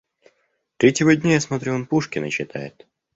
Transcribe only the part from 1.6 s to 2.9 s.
он Пушкина читает.